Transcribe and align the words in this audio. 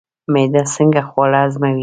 معده 0.33 0.61
څنګه 0.75 1.01
خواړه 1.09 1.37
هضموي؟ 1.45 1.79